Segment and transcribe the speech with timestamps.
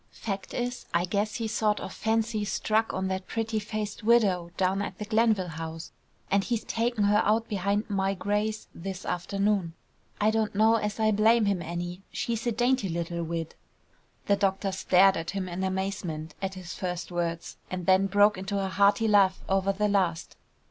[0.09, 4.81] Fact is, I guess he's sort of fancy struck on that pretty faced widow down
[4.81, 5.91] at the Glenville House,
[6.31, 9.75] and he's taken her out behind my greys this afternoon.
[10.19, 13.53] I don't know as I blame him any; she is a dainty little wid."
[14.25, 18.57] The doctor stared at him in amazement at his first words, and then broke into
[18.59, 20.35] a hearty laugh over the last.